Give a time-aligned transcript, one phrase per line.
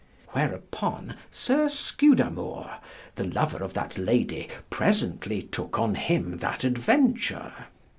[0.29, 2.79] Whereupon Sir Scudamour,
[3.13, 7.53] the lover of that lady, presently tooke on him that adventure.